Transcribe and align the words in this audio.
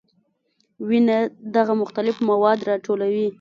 وینه 0.87 1.17
دغه 1.55 1.73
مختلف 1.81 2.15
مواد 2.29 2.59
راټولوي. 2.69 3.27